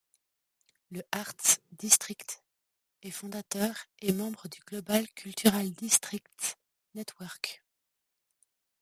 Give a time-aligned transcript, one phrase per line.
[0.89, 2.43] Le Arts District
[3.03, 6.57] est fondateur et membre du Global Cultural Districts
[6.95, 7.63] Network.